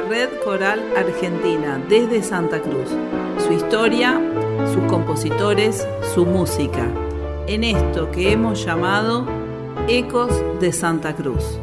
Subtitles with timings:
[0.00, 2.90] Red Coral Argentina desde Santa Cruz.
[3.46, 4.20] Su historia,
[4.72, 6.86] sus compositores, su música.
[7.46, 9.26] En esto que hemos llamado
[9.88, 11.58] Ecos de Santa Cruz.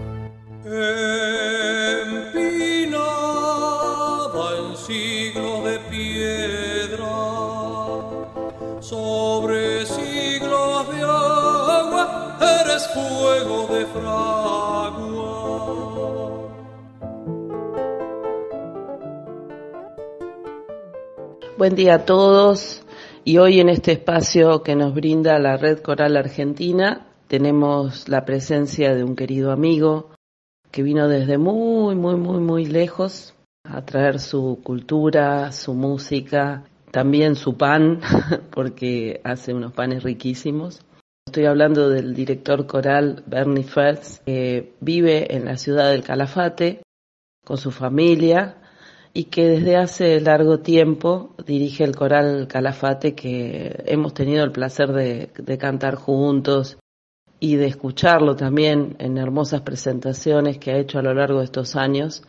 [21.57, 22.83] Buen día a todos
[23.25, 28.93] y hoy en este espacio que nos brinda la Red Coral Argentina tenemos la presencia
[28.93, 30.11] de un querido amigo
[30.69, 33.33] que vino desde muy, muy, muy, muy lejos
[33.63, 38.01] a traer su cultura, su música, también su pan,
[38.51, 40.81] porque hace unos panes riquísimos.
[41.25, 46.83] Estoy hablando del director coral Bernie Fels, que vive en la ciudad del Calafate
[47.43, 48.57] con su familia
[49.17, 54.93] y que desde hace largo tiempo dirige el coral Calafate que hemos tenido el placer
[54.93, 56.77] de, cantar juntos
[57.39, 61.75] y de escucharlo también en hermosas presentaciones que ha hecho a lo largo de estos
[61.75, 62.21] años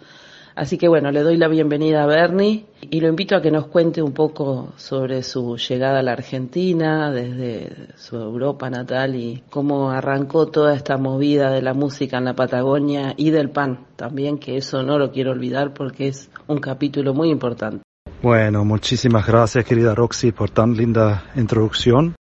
[0.59, 3.69] Así que bueno, le doy la bienvenida a Bernie y lo invito a que nos
[3.69, 9.93] cuente un poco sobre su llegada a la Argentina, desde su Europa natal y cómo
[9.93, 14.57] arrancó toda esta movida de la música en la Patagonia y del pan también, que
[14.57, 17.85] eso no lo quiero olvidar porque es un capítulo muy importante.
[18.21, 22.17] Bueno, muchísimas gracias querida Roxy por tan linda introducción.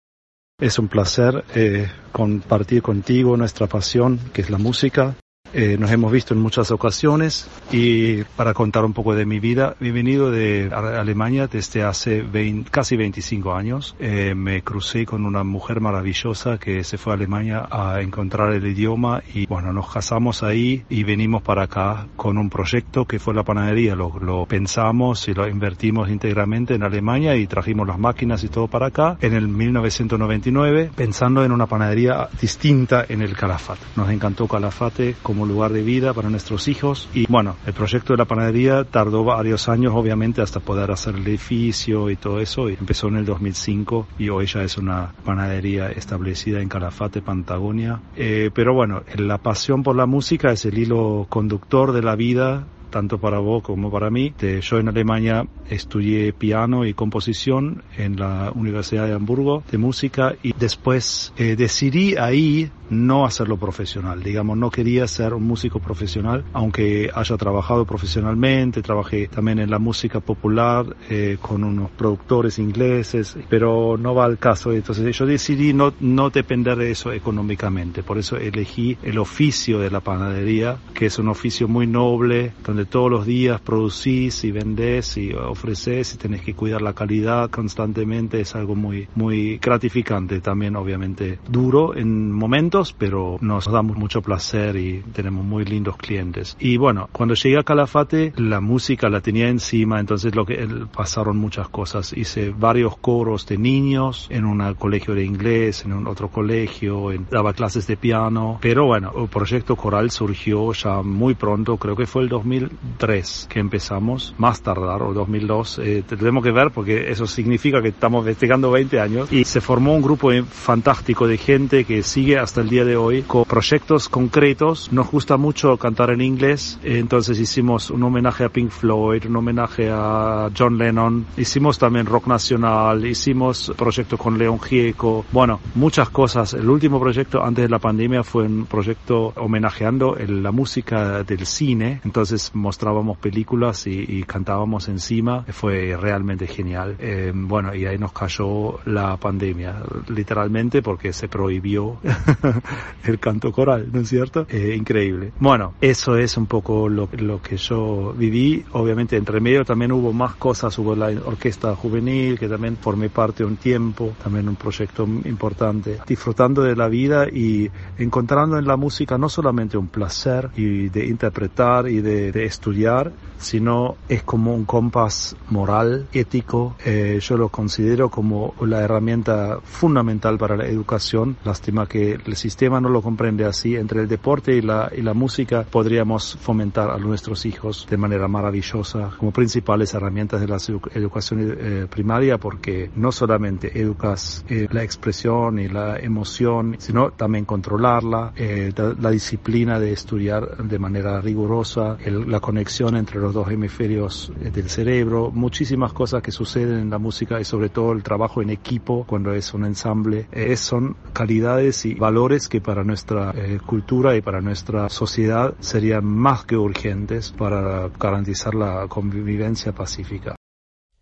[0.59, 5.17] Es un placer eh, compartir contigo nuestra pasión, que es la música,
[5.53, 9.75] eh, nos hemos visto en muchas ocasiones y para contar un poco de mi vida,
[9.79, 12.25] he venido de Alemania desde hace
[12.71, 13.95] casi 25 años.
[13.99, 18.65] Eh, me crucé con una mujer maravillosa que se fue a Alemania a encontrar el
[18.65, 23.33] idioma y bueno, nos casamos ahí y venimos para acá con un proyecto que fue
[23.33, 23.95] la panadería.
[23.95, 28.67] Lo, lo pensamos y lo invertimos íntegramente en Alemania y trajimos las máquinas y todo
[28.67, 33.81] para acá en el 1999 pensando en una panadería distinta en el Calafate.
[33.95, 37.09] Nos encantó Calafate como lugar de vida para nuestros hijos.
[37.13, 41.27] Y bueno, el proyecto de la panadería tardó varios años, obviamente, hasta poder hacer el
[41.27, 42.69] edificio y todo eso.
[42.69, 48.01] Y empezó en el 2005 y hoy ya es una panadería establecida en Calafate, Patagonia.
[48.15, 52.65] Eh, pero bueno, la pasión por la música es el hilo conductor de la vida
[52.93, 54.33] tanto para vos como para mí.
[54.61, 60.53] Yo en Alemania estudié piano y composición en la Universidad de Hamburgo de música y
[60.53, 64.21] después eh, decidí ahí no hacerlo profesional.
[64.21, 69.79] Digamos, no quería ser un músico profesional, aunque haya trabajado profesionalmente, trabajé también en la
[69.79, 74.71] música popular eh, con unos productores ingleses, pero no va al caso.
[74.71, 78.03] Entonces yo decidí no, no depender de eso económicamente.
[78.03, 82.82] Por eso elegí el oficio de la panadería, que es un oficio muy noble, donde
[82.85, 88.41] todos los días producís y vendés y ofreces y tenés que cuidar la calidad constantemente,
[88.41, 94.75] es algo muy, muy gratificante también, obviamente duro en momentos, pero nos da mucho placer
[94.75, 96.55] y tenemos muy lindos clientes.
[96.59, 101.37] Y bueno, cuando llegué a Calafate, la música la tenía encima, entonces lo que pasaron
[101.37, 102.13] muchas cosas.
[102.13, 107.53] Hice varios coros de niños en un colegio de inglés, en un otro colegio, daba
[107.53, 112.23] clases de piano, pero bueno, el proyecto coral surgió ya muy pronto, creo que fue
[112.23, 117.27] el 2000, 2003 que empezamos, más tardar, o 2002, eh, tenemos que ver porque eso
[117.27, 119.31] significa que estamos festejando 20 años.
[119.31, 123.23] Y se formó un grupo fantástico de gente que sigue hasta el día de hoy
[123.23, 124.91] con proyectos concretos.
[124.91, 129.89] Nos gusta mucho cantar en inglés, entonces hicimos un homenaje a Pink Floyd, un homenaje
[129.91, 136.53] a John Lennon, hicimos también rock nacional, hicimos proyecto con León Gieco, bueno, muchas cosas.
[136.53, 142.01] El último proyecto antes de la pandemia fue un proyecto homenajeando la música del cine,
[142.03, 145.43] entonces mostrábamos películas y, cantábamos encima.
[145.49, 146.95] Fue realmente genial.
[146.97, 151.97] Eh, bueno, y ahí nos cayó la pandemia, literalmente porque se prohibió
[153.03, 154.47] el canto coral, ¿no es cierto?
[154.49, 155.33] Eh, increíble.
[155.39, 158.63] Bueno, eso es un poco lo, lo que yo viví.
[158.71, 160.77] Obviamente, entre medio también hubo más cosas.
[160.79, 165.99] Hubo la orquesta juvenil, que también formé parte un tiempo, también un proyecto importante.
[166.07, 171.05] Disfrutando de la vida y encontrando en la música no solamente un placer y de
[171.05, 176.75] interpretar y de, de estudiar, sino es como un compás moral, ético.
[176.85, 181.35] Eh, yo lo considero como la herramienta fundamental para la educación.
[181.43, 183.75] Lástima que el sistema no lo comprende así.
[183.75, 188.27] Entre el deporte y la, y la música podríamos fomentar a nuestros hijos de manera
[188.27, 190.57] maravillosa como principales herramientas de la
[190.93, 197.45] educación eh, primaria porque no solamente educas eh, la expresión y la emoción, sino también
[197.45, 201.97] controlarla, eh, la, disciplina de estudiar de manera rigurosa,
[202.33, 206.97] la conexión entre los dos hemisferios eh, del cerebro, muchísimas cosas que suceden en la
[206.97, 210.27] música y sobre todo el trabajo en equipo cuando es un ensamble.
[210.31, 216.05] Eh, son calidades y valores que para nuestra eh, cultura y para nuestra sociedad serían
[216.05, 220.35] más que urgentes para garantizar la convivencia pacífica.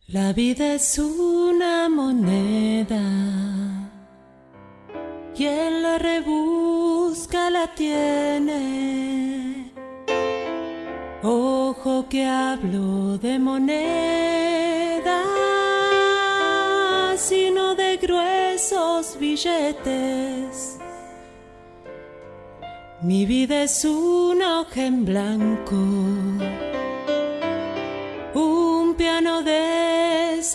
[0.08, 3.00] La vida es una moneda.
[5.34, 9.11] Quien la rebusca la tiene
[12.12, 15.24] que hablo de moneda,
[17.16, 20.78] sino de gruesos billetes.
[23.02, 25.78] Mi vida es una hoja en blanco,
[28.34, 30.50] un piano desafinado,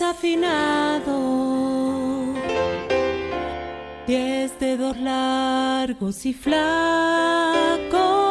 [4.05, 8.26] diez dedos largos y flacos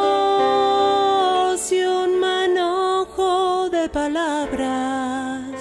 [4.02, 5.54] palabras.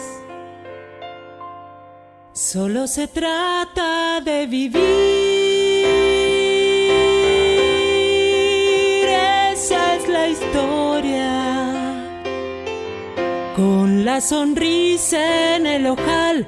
[2.34, 4.84] Solo se trata de vivir.
[9.54, 11.32] Esa es la historia.
[13.56, 16.46] Con la sonrisa en el ojal,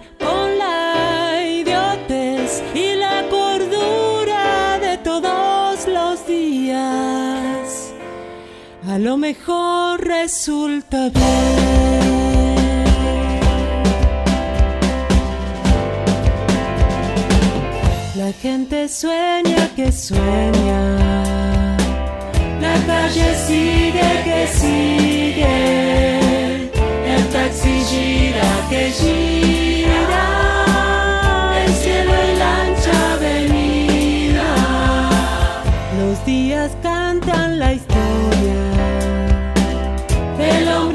[8.98, 12.84] a lo mejor resulta bien.
[18.16, 21.78] La gente sueña que sueña,
[22.60, 25.58] la calle sigue que sigue,
[27.14, 30.26] el taxi gira que gira,
[31.64, 34.50] el cielo y la ancha avenida,
[36.00, 38.77] los días cantan la historia
[40.50, 40.87] Hello.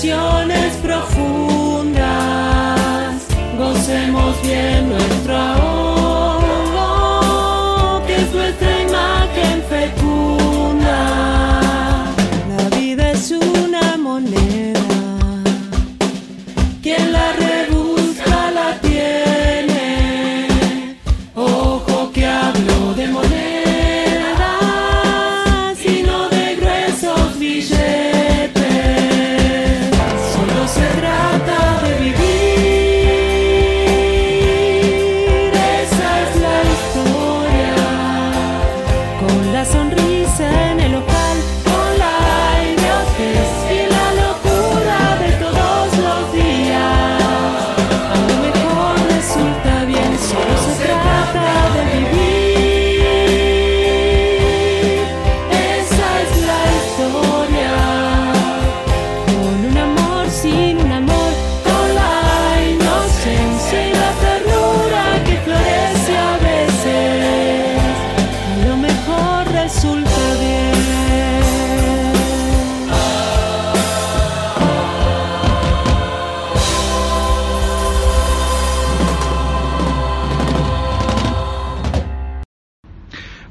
[0.00, 0.47] Profundas,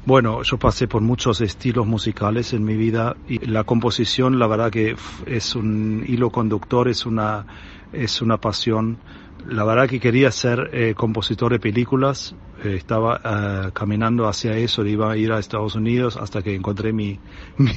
[0.08, 4.70] Bueno, yo pasé por muchos estilos musicales en mi vida y la composición, la verdad
[4.70, 4.96] que
[5.26, 7.44] es un hilo conductor, es una,
[7.92, 8.96] es una pasión
[9.46, 12.34] la verdad que quería ser eh, compositor de películas,
[12.64, 16.92] eh, estaba eh, caminando hacia eso, iba a ir a Estados Unidos hasta que encontré
[16.92, 17.18] mi,
[17.58, 17.70] mi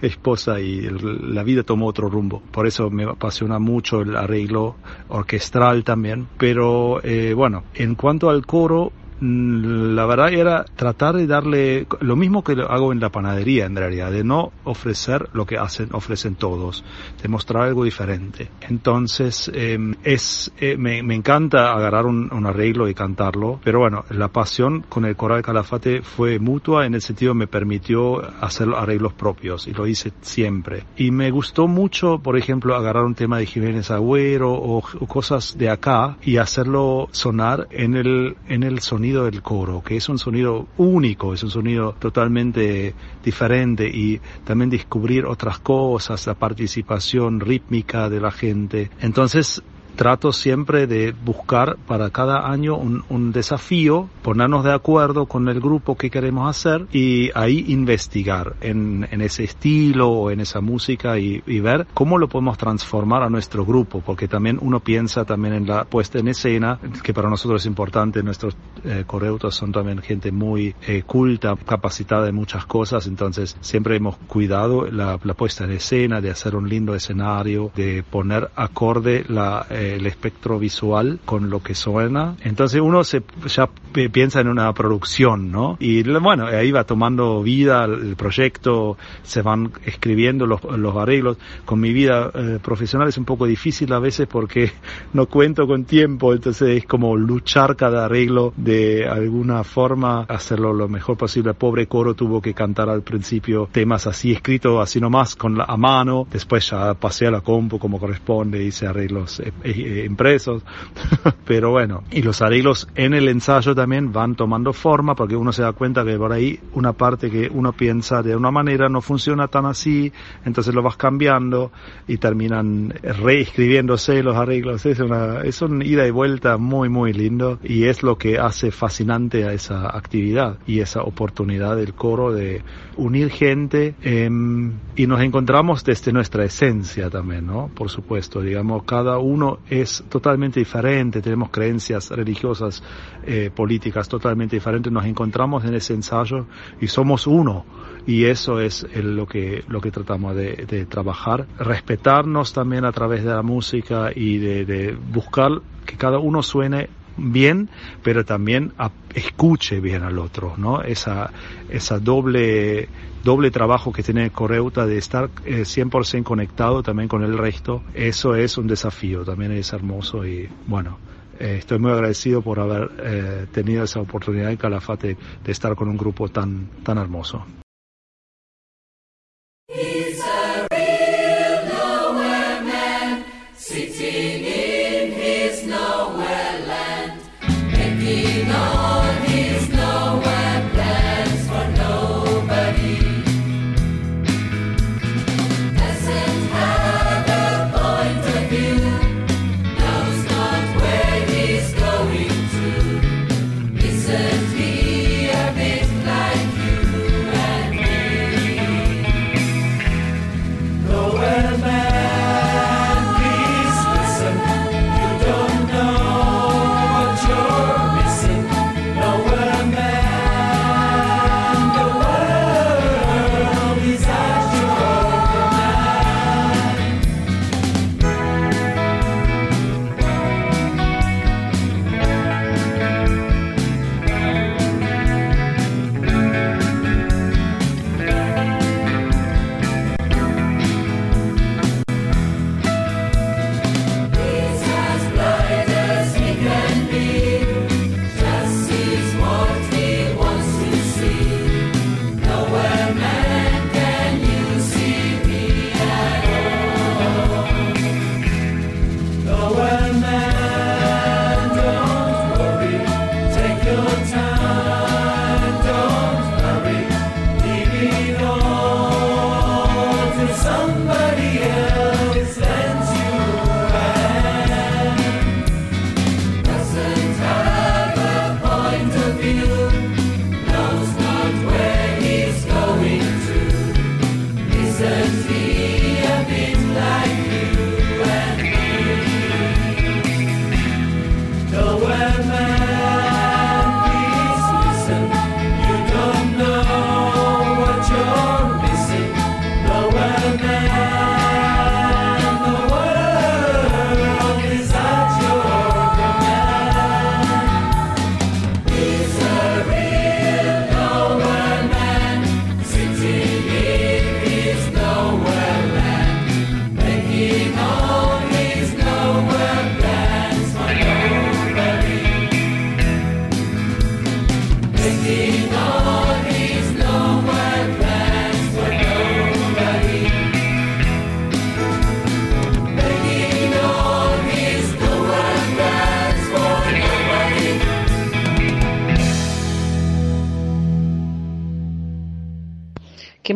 [0.00, 2.42] esposa y la vida tomó otro rumbo.
[2.52, 4.76] Por eso me apasiona mucho el arreglo
[5.08, 6.28] orquestral también.
[6.38, 7.00] Pero
[7.34, 12.92] bueno, en cuanto al coro, la verdad era tratar de darle lo mismo que hago
[12.92, 16.84] en la panadería en realidad, de no ofrecer lo que hacen, ofrecen todos,
[17.22, 18.50] de mostrar algo diferente.
[18.68, 24.04] Entonces, eh, es, eh, me, me encanta agarrar un, un arreglo y cantarlo, pero bueno,
[24.10, 29.12] la pasión con el coral Calafate fue mutua en el sentido me permitió hacer arreglos
[29.14, 30.84] propios y lo hice siempre.
[30.96, 35.56] Y me gustó mucho, por ejemplo, agarrar un tema de Jiménez Agüero o, o cosas
[35.58, 40.18] de acá y hacerlo sonar en el, en el sonido del coro, que es un
[40.18, 48.08] sonido único, es un sonido totalmente diferente y también descubrir otras cosas, la participación rítmica
[48.08, 48.90] de la gente.
[49.00, 49.62] Entonces,
[49.98, 55.60] trato siempre de buscar para cada año un, un desafío, ponernos de acuerdo con el
[55.60, 61.18] grupo que queremos hacer y ahí investigar en, en ese estilo o en esa música
[61.18, 65.54] y, y ver cómo lo podemos transformar a nuestro grupo, porque también uno piensa también
[65.54, 70.00] en la puesta en escena, que para nosotros es importante, nuestros eh, coreutas son también
[70.00, 75.64] gente muy eh, culta, capacitada en muchas cosas, entonces siempre hemos cuidado la, la puesta
[75.64, 81.18] en escena, de hacer un lindo escenario, de poner acorde la, eh, el espectro visual
[81.24, 82.36] con lo que suena.
[82.42, 85.76] Entonces uno se ya pi- piensa en una producción, ¿no?
[85.80, 91.38] Y bueno, ahí va tomando vida el proyecto, se van escribiendo los, los arreglos.
[91.64, 94.72] Con mi vida eh, profesional es un poco difícil a veces porque
[95.12, 100.88] no cuento con tiempo, entonces es como luchar cada arreglo de alguna forma, hacerlo lo
[100.88, 101.50] mejor posible.
[101.50, 105.64] El pobre coro tuvo que cantar al principio temas así escritos así nomás con la,
[105.64, 110.62] a mano, después ya pasé a la compu como corresponde, hice arreglos eh, eh, impresos,
[111.44, 115.62] pero bueno, y los arreglos en el ensayo también van tomando forma porque uno se
[115.62, 119.48] da cuenta que por ahí una parte que uno piensa de una manera no funciona
[119.48, 120.12] tan así,
[120.44, 121.72] entonces lo vas cambiando
[122.06, 124.84] y terminan reescribiéndose los arreglos.
[124.86, 128.70] Es una, es un ida y vuelta muy, muy lindo y es lo que hace
[128.70, 132.62] fascinante a esa actividad y esa oportunidad del coro de
[132.96, 137.70] unir gente em, y nos encontramos desde nuestra esencia también, ¿no?
[137.74, 142.82] Por supuesto, digamos, cada uno es totalmente diferente, tenemos creencias religiosas,
[143.24, 146.46] eh, políticas totalmente diferentes, nos encontramos en ese ensayo
[146.80, 147.64] y somos uno.
[148.06, 151.46] Y eso es el- lo que lo que tratamos de, de trabajar.
[151.58, 155.50] Respetarnos también a través de la música y de, de buscar
[155.84, 157.68] que cada uno suene bien
[158.02, 158.72] pero también
[159.14, 161.32] escuche bien al otro no esa
[161.68, 162.88] esa doble
[163.24, 168.34] doble trabajo que tiene Coreuta de estar eh, 100% conectado también con el resto eso
[168.34, 170.98] es un desafío también es hermoso y bueno
[171.38, 175.88] eh, estoy muy agradecido por haber eh, tenido esa oportunidad en Calafate de estar con
[175.88, 177.44] un grupo tan tan hermoso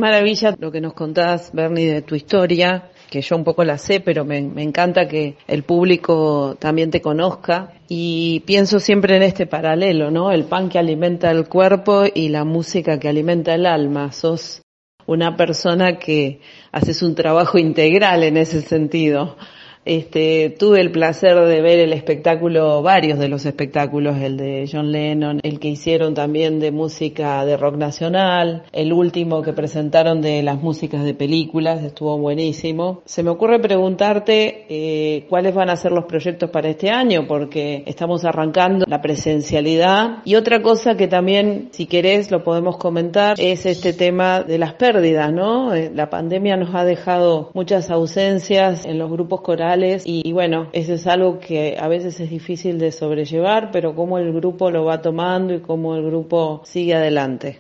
[0.03, 4.01] maravilla lo que nos contás, Bernie, de tu historia, que yo un poco la sé,
[4.01, 7.75] pero me, encanta que el público también te conozca.
[7.89, 10.33] Y pienso siempre en este paralelo, ¿no?
[10.33, 14.11] El pan que alimenta el cuerpo y la música que alimenta el alma.
[14.11, 14.63] Sos
[15.07, 16.41] una persona que
[16.73, 19.37] haces un trabajo integral en ese sentido.
[19.85, 24.93] Este, tuve el placer de ver el espectáculo, varios de los espectáculos, el de John
[24.93, 30.43] Lennon, el que hicieron también de música de rock nacional, el último que presentaron de
[30.43, 33.03] las músicas de películas, estuvo buenísimo.
[33.07, 37.83] Se me ocurre preguntarte eh, cuáles van a ser los proyectos para este año, porque
[37.87, 40.19] estamos arrancando la presencialidad.
[40.25, 44.75] Y otra cosa que también, si querés, lo podemos comentar, es este tema de las
[44.75, 45.75] pérdidas, ¿no?
[45.75, 49.72] Eh, la pandemia nos ha dejado muchas ausencias en los grupos corales
[50.05, 54.33] y, bueno, eso es algo que a veces es difícil de sobrellevar, pero cómo el
[54.33, 57.59] grupo lo va tomando y cómo el grupo sigue adelante.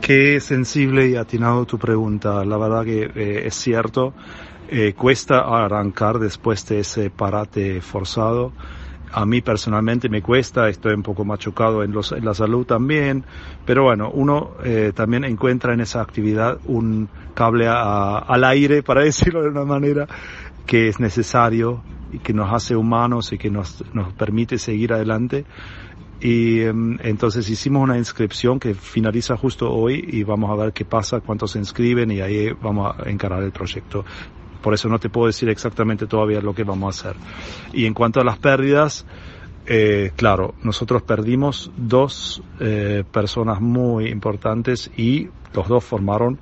[0.00, 2.44] Qué sensible y atinado tu pregunta.
[2.44, 4.12] La verdad que eh, es cierto,
[4.68, 8.52] eh, cuesta arrancar después de ese parate forzado.
[9.12, 13.24] A mí personalmente me cuesta, estoy un poco machucado en, los, en la salud también,
[13.64, 19.02] pero bueno, uno eh, también encuentra en esa actividad un cable a, al aire, para
[19.02, 20.06] decirlo de una manera,
[20.66, 25.44] que es necesario y que nos hace humanos y que nos, nos permite seguir adelante.
[26.20, 30.84] Y um, entonces hicimos una inscripción que finaliza justo hoy y vamos a ver qué
[30.84, 34.04] pasa, cuántos se inscriben y ahí vamos a encarar el proyecto.
[34.62, 37.20] Por eso no te puedo decir exactamente todavía lo que vamos a hacer.
[37.72, 39.06] Y en cuanto a las pérdidas,
[39.66, 46.38] eh, claro, nosotros perdimos dos eh, personas muy importantes y los dos formaron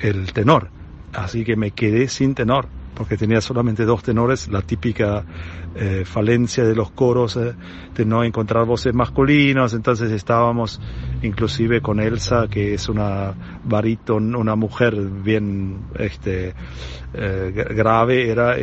[0.00, 0.70] el tenor.
[1.12, 5.24] Así que me quedé sin tenor porque tenía solamente dos tenores, la típica
[5.74, 7.54] eh, falencia de los coros, eh,
[7.94, 10.80] de no encontrar voces masculinas, entonces estábamos
[11.22, 16.54] inclusive con Elsa, que es una baríton, una mujer bien este,
[17.12, 18.56] eh, grave, era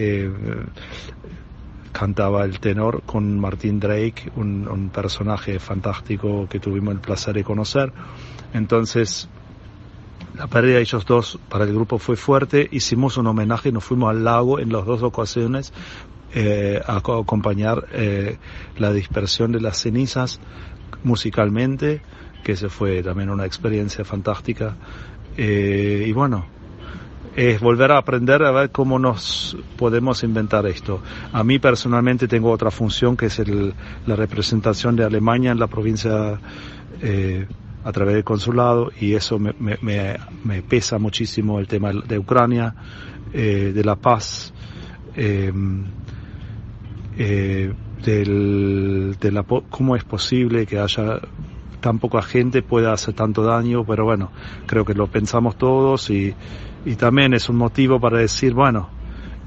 [1.92, 7.44] cantaba el tenor con Martin Drake, un, un personaje fantástico que tuvimos el placer de
[7.44, 7.94] conocer.
[8.52, 9.30] Entonces,
[10.36, 12.68] la pérdida de ellos dos para el grupo fue fuerte.
[12.72, 15.74] Hicimos un homenaje, nos fuimos al lago en las dos ocasiones
[16.34, 18.38] eh, a acompañar eh,
[18.78, 20.40] la dispersión de las cenizas
[21.04, 22.02] musicalmente,
[22.44, 24.76] que se fue también una experiencia fantástica.
[25.38, 26.46] Eh, y bueno,
[27.36, 31.02] es volver a aprender a ver cómo nos podemos inventar esto.
[31.32, 33.74] A mí personalmente tengo otra función que es el,
[34.06, 36.40] la representación de Alemania en la provincia
[37.02, 37.48] eh,
[37.84, 42.76] a través del consulado y eso me, me, me pesa muchísimo el tema de Ucrania,
[43.34, 44.54] eh, de la paz,
[45.16, 45.52] eh,
[47.18, 51.20] eh, del, de la, cómo es posible que haya
[51.82, 54.32] tan poca gente pueda hacer tanto daño, pero bueno,
[54.66, 56.34] creo que lo pensamos todos y,
[56.86, 58.90] y también es un motivo para decir, bueno,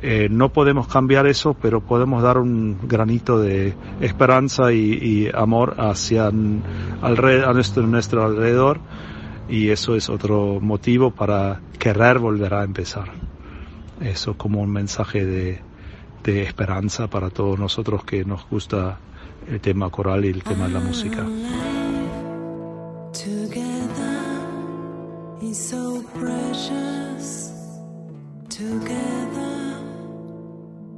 [0.03, 5.77] eh, no podemos cambiar eso, pero podemos dar un granito de esperanza y, y amor
[5.79, 6.31] hacia
[7.03, 8.79] alrededor, a nuestro, nuestro alrededor
[9.49, 13.11] y eso es otro motivo para querer volver a empezar.
[14.01, 15.61] Eso como un mensaje de,
[16.25, 18.99] de esperanza para todos nosotros que nos gusta
[19.49, 21.25] el tema coral y el tema de la música.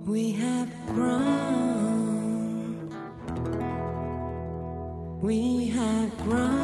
[0.09, 2.89] We have grown.
[5.21, 6.58] We have grown.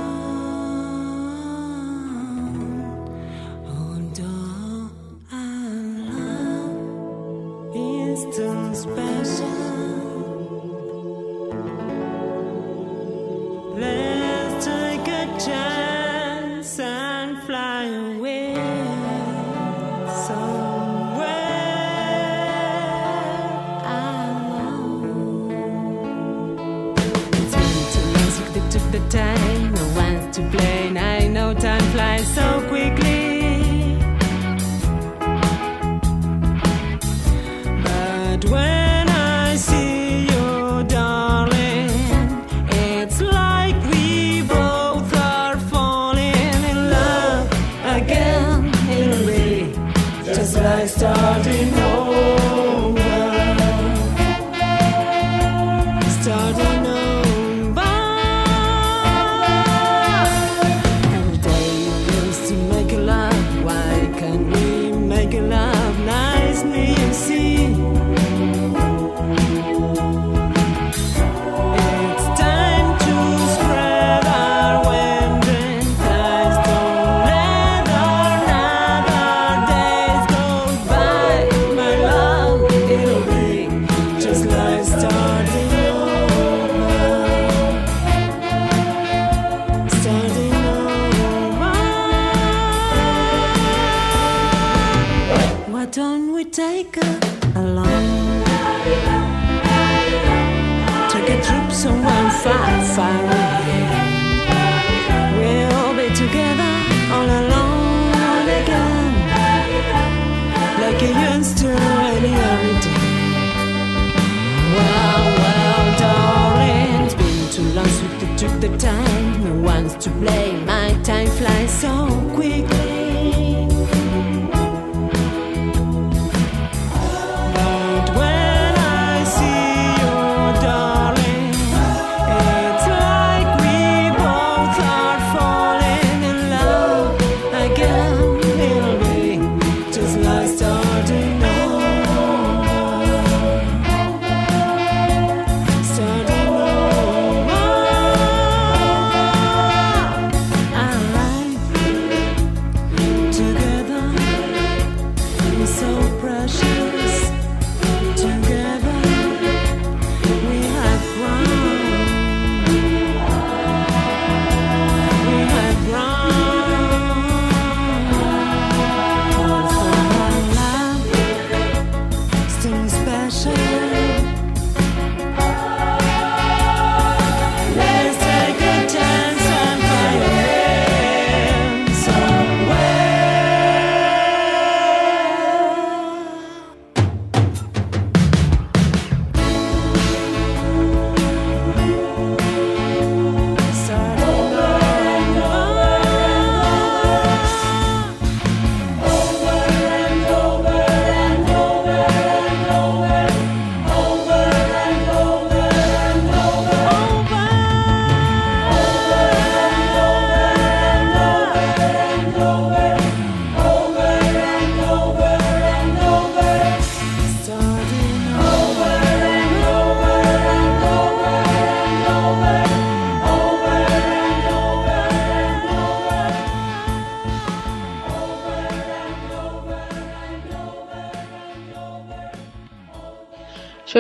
[119.43, 120.67] No one's to blame.
[120.67, 122.84] My time flies so quickly.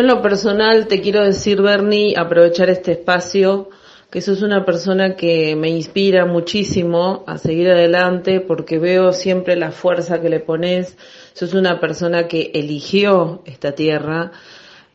[0.04, 3.70] En lo personal te quiero decir, Bernie, aprovechar este espacio,
[4.10, 9.72] que sos una persona que me inspira muchísimo a seguir adelante porque veo siempre la
[9.72, 10.98] fuerza que le pones.
[11.32, 14.30] Sos una persona que eligió esta tierra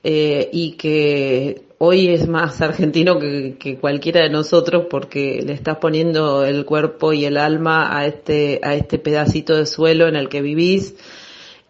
[0.04, 5.78] eh, y que hoy es más argentino que, que cualquiera de nosotros porque le estás
[5.78, 10.30] poniendo el cuerpo y el alma a este, a este pedacito de suelo en el
[10.30, 10.94] que vivís.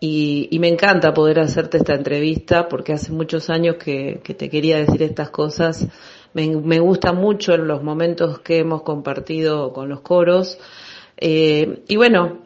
[0.01, 4.77] Y, y, me encanta poder hacerte esta entrevista porque hace muchos años que, te quería
[4.77, 5.87] decir estas cosas.
[6.33, 10.57] Me, me, gusta mucho los momentos que hemos compartido con los coros.
[11.17, 12.39] Eh, y bueno,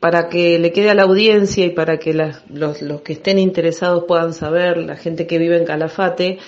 [0.00, 3.38] para que le quede a la audiencia y para que la, los, los, que estén
[3.38, 6.38] interesados puedan saber, la gente que vive en Calafate,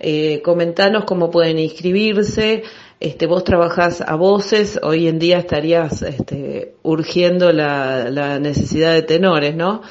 [0.00, 2.64] eh, comentanos cómo pueden inscribirse.
[2.98, 9.54] Este, vos trabajás a voces, hoy en día estarías este, urgiendo la necesidad de tenores,
[9.54, 9.82] ¿no?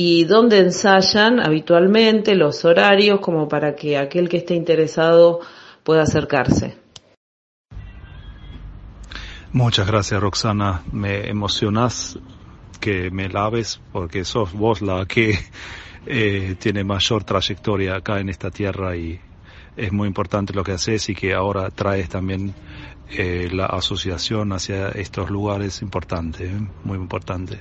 [0.00, 5.40] Y dónde ensayan habitualmente, los horarios, como para que aquel que esté interesado
[5.82, 6.76] pueda acercarse.
[9.50, 12.16] Muchas gracias Roxana, me emocionas
[12.78, 15.36] que me laves porque sos vos la que
[16.06, 19.18] eh, tiene mayor trayectoria acá en esta tierra y
[19.76, 22.54] es muy importante lo que haces y que ahora traes también
[23.10, 26.68] eh, la asociación hacia estos lugares importante, ¿eh?
[26.84, 27.58] muy importante.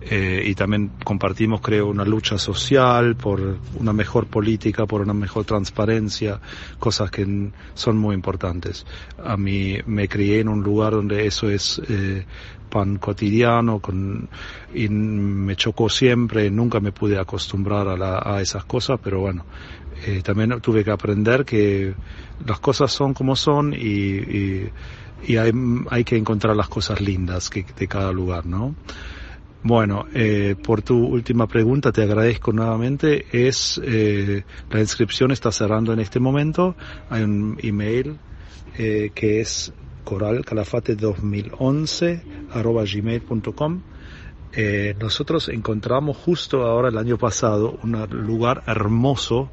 [0.00, 5.44] Eh, y también compartimos, creo, una lucha social por una mejor política, por una mejor
[5.44, 6.40] transparencia,
[6.78, 8.86] cosas que son muy importantes.
[9.22, 12.24] A mí me crié en un lugar donde eso es eh,
[12.68, 14.28] pan cotidiano con,
[14.72, 19.44] y me chocó siempre, nunca me pude acostumbrar a, la, a esas cosas, pero bueno,
[20.06, 21.94] eh, también tuve que aprender que
[22.46, 24.70] las cosas son como son y, y,
[25.26, 25.50] y hay,
[25.90, 28.76] hay, que encontrar las cosas lindas que, de cada lugar, ¿no?
[29.62, 33.26] Bueno, eh, por tu última pregunta te agradezco nuevamente.
[33.32, 36.76] Es eh, la inscripción está cerrando en este momento.
[37.10, 38.18] Hay un email
[38.76, 39.72] eh, que es
[40.04, 43.82] coralcalafate2011 arroba gmail.com.
[44.52, 47.92] Eh, nosotros encontramos justo ahora el año pasado un
[48.26, 49.50] lugar hermoso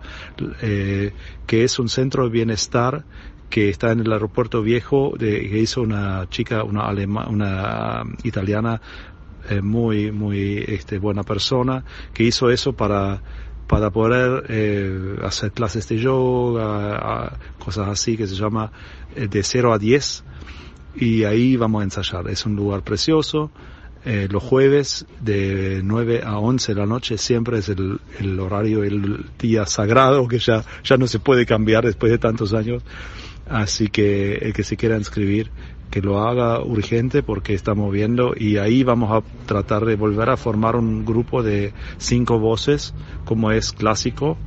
[0.61, 1.11] eh,
[1.45, 3.03] que es un centro de bienestar
[3.49, 8.81] que está en el aeropuerto viejo de, que hizo una chica, una alema, una italiana
[9.49, 13.21] eh, muy muy este, buena persona que hizo eso para
[13.67, 18.71] para poder eh, hacer clases de yoga, cosas así que se llama
[19.15, 20.23] eh, de 0 a 10
[20.95, 22.29] y ahí vamos a ensayar.
[22.29, 23.51] Es un lugar precioso.
[24.05, 28.83] Eh, los jueves de 9 a 11 de la noche siempre es el, el horario,
[28.83, 32.83] el día sagrado que ya, ya no se puede cambiar después de tantos años.
[33.47, 35.51] Así que el que se quiera inscribir,
[35.91, 40.37] que lo haga urgente porque estamos viendo y ahí vamos a tratar de volver a
[40.37, 42.93] formar un grupo de cinco voces
[43.23, 44.37] como es clásico.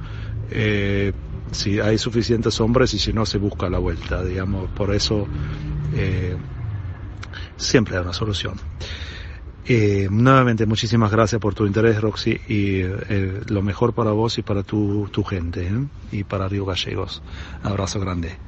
[0.51, 1.13] Eh,
[1.53, 5.27] si hay suficientes hombres y si no se busca la vuelta, digamos, por eso
[5.95, 6.37] eh,
[7.57, 8.55] siempre hay una solución.
[9.71, 14.43] Eh, nuevamente, muchísimas gracias por tu interés, Roxy, y eh, lo mejor para vos y
[14.43, 15.71] para tu, tu gente,
[16.11, 17.23] y para Río Gallegos.
[17.63, 18.39] Abrazo grande.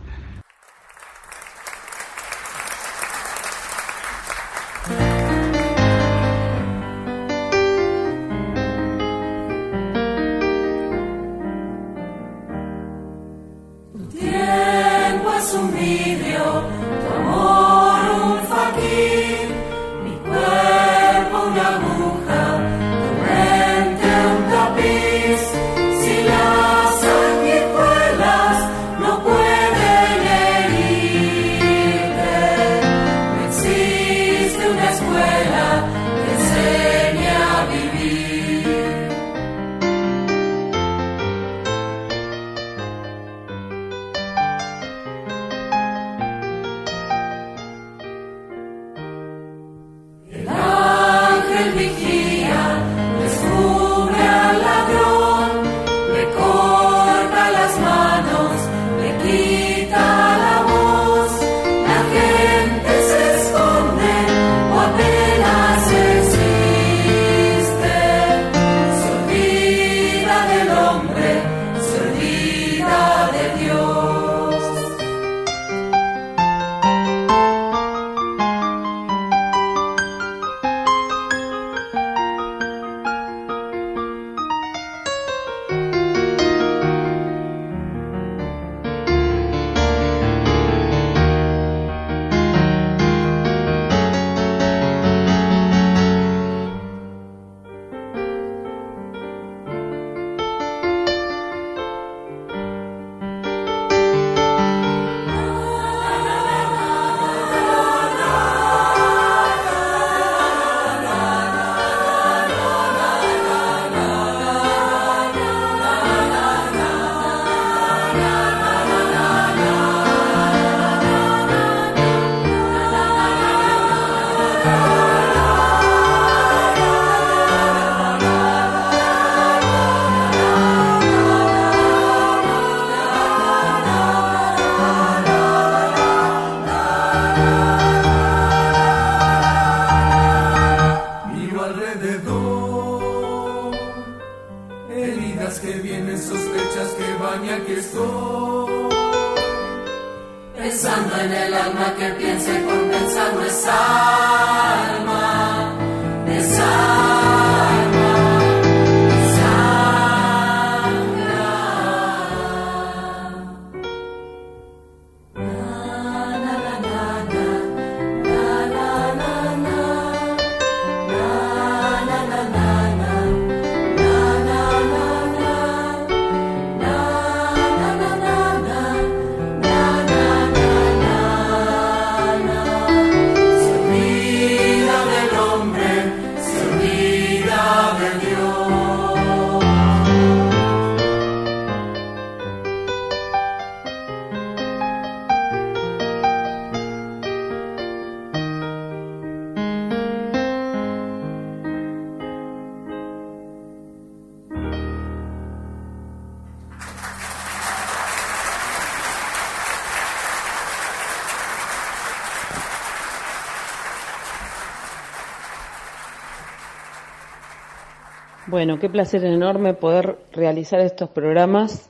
[218.50, 221.88] Bueno, qué placer enorme poder realizar estos programas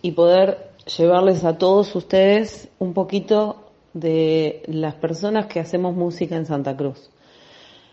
[0.00, 6.46] y poder llevarles a todos ustedes un poquito de las personas que hacemos música en
[6.46, 7.10] Santa Cruz.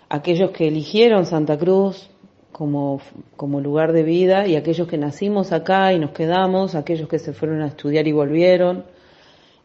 [0.07, 2.09] Aquellos que eligieron Santa Cruz
[2.53, 3.01] como,
[3.35, 7.33] como lugar de vida y aquellos que nacimos acá y nos quedamos, aquellos que se
[7.33, 8.85] fueron a estudiar y volvieron,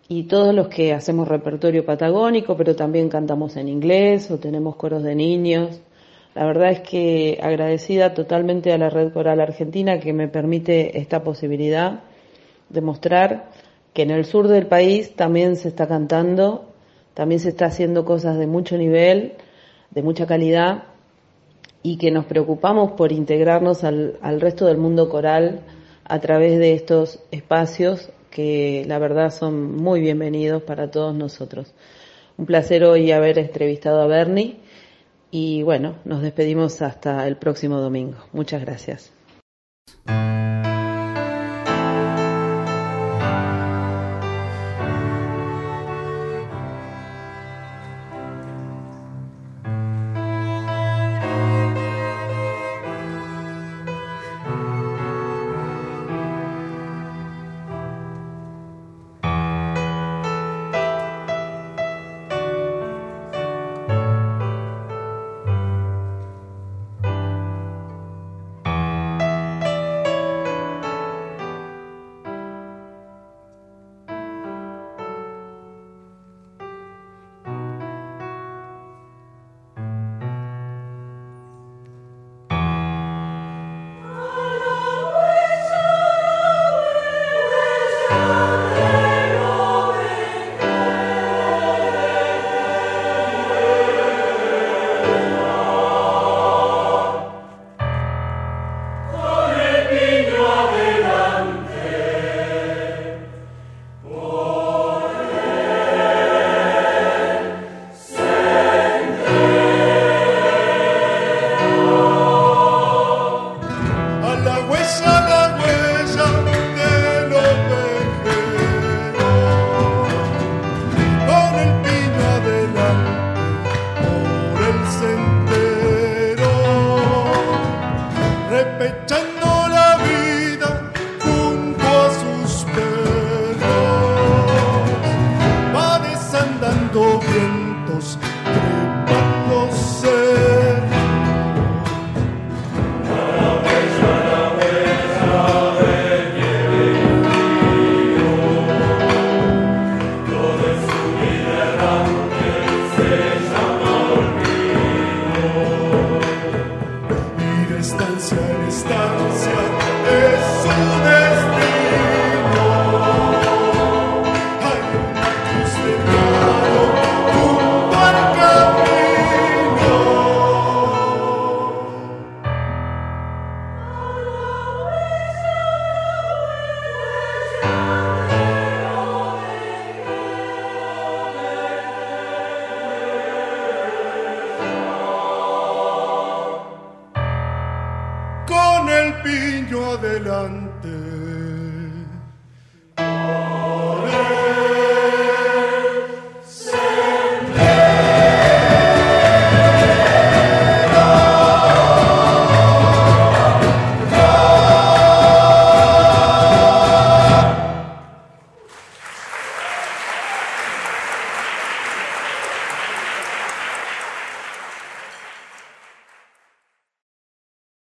[0.09, 5.05] y todos los que hacemos repertorio patagónico, pero también cantamos en inglés o tenemos coros
[5.05, 5.81] de niños.
[6.35, 11.23] La verdad es que agradecida totalmente a la Red Coral Argentina que me permite esta
[11.23, 12.01] posibilidad
[12.69, 13.51] de mostrar
[13.93, 16.73] que en el sur del país también se está cantando,
[17.15, 19.35] también se está haciendo cosas de mucho nivel,
[19.91, 20.85] de mucha calidad
[21.85, 25.61] y que nos preocupamos por integrarnos al, al resto del mundo coral
[26.03, 31.73] a través de estos espacios que la verdad son muy bienvenidos para todos nosotros.
[32.37, 34.57] Un placer hoy haber entrevistado a Bernie
[35.37, 38.19] y bueno, nos despedimos hasta el próximo domingo.
[38.33, 39.13] Muchas gracias.